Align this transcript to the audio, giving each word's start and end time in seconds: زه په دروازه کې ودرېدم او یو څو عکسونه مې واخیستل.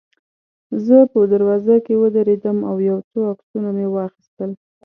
زه 0.85 0.97
په 1.11 1.19
دروازه 1.33 1.75
کې 1.85 1.93
ودرېدم 2.01 2.57
او 2.69 2.75
یو 2.89 2.99
څو 3.11 3.19
عکسونه 3.31 3.69
مې 3.75 3.87
واخیستل. 3.89 4.51